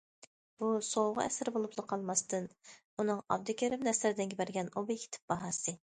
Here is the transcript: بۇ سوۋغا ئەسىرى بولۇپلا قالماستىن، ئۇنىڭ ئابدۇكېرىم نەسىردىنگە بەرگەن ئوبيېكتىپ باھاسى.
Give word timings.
بۇ 0.61 0.69
سوۋغا 0.87 1.25
ئەسىرى 1.25 1.53
بولۇپلا 1.57 1.85
قالماستىن، 1.91 2.49
ئۇنىڭ 2.95 3.21
ئابدۇكېرىم 3.37 3.87
نەسىردىنگە 3.89 4.41
بەرگەن 4.41 4.73
ئوبيېكتىپ 4.83 5.33
باھاسى. 5.35 5.79